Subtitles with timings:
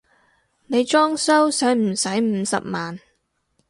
[0.65, 2.99] 你裝修駛唔駛五十萬？